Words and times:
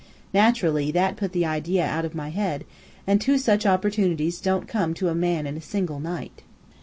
Naturally 0.33 0.89
that 0.93 1.15
put 1.15 1.31
the 1.31 1.45
idea 1.45 1.85
out 1.85 2.05
of 2.05 2.15
my 2.15 2.29
head; 2.29 2.65
and 3.05 3.21
two 3.21 3.37
such 3.37 3.67
opportunities 3.67 4.41
don't 4.41 4.67
come 4.67 4.95
to 4.95 5.09
a 5.09 5.13
man 5.13 5.45
in 5.45 5.55
a 5.57 5.61
single 5.61 5.99
night. 5.99 6.41